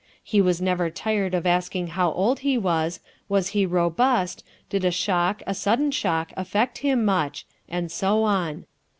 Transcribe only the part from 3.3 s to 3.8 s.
he